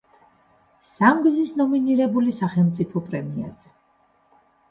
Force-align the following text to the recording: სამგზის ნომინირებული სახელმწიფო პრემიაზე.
სამგზის 0.91 1.51
ნომინირებული 1.59 2.33
სახელმწიფო 2.39 3.05
პრემიაზე. 3.11 3.71